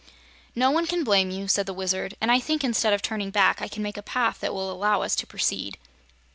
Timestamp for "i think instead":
2.31-2.91